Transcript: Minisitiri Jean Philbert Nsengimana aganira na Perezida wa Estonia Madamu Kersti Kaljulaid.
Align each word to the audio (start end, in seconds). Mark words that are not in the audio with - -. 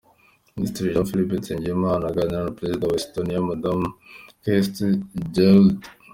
Minisitiri 0.55 0.93
Jean 0.93 1.07
Philbert 1.09 1.43
Nsengimana 1.43 2.03
aganira 2.07 2.41
na 2.45 2.55
Perezida 2.57 2.83
wa 2.91 2.97
Estonia 3.01 3.47
Madamu 3.49 3.85
Kersti 4.43 4.85
Kaljulaid. 5.11 5.81